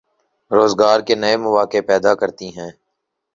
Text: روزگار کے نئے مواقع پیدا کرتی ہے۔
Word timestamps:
روزگار 0.51 0.99
کے 1.07 1.15
نئے 1.15 1.35
مواقع 1.37 1.81
پیدا 1.87 2.11
کرتی 2.21 2.47
ہے۔ 2.57 2.69